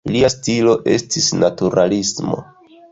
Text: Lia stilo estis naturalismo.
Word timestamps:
Lia 0.13 0.29
stilo 0.35 0.73
estis 0.95 1.29
naturalismo. 1.45 2.45